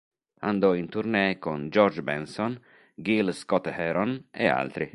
Andò 0.39 0.73
in 0.73 0.89
tournée 0.89 1.37
con 1.37 1.69
George 1.69 2.01
Benson, 2.01 2.59
Gil 2.95 3.31
Scott-Heron 3.31 4.29
e 4.31 4.47
altri. 4.47 4.89